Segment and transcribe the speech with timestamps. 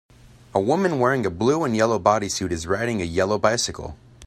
[0.55, 3.97] A woman wearing a blue and yellow bodysuit is riding a yellow bicycle.